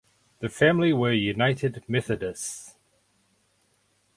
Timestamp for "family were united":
0.49-1.83